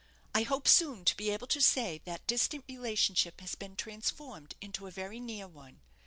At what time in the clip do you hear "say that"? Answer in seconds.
1.61-2.25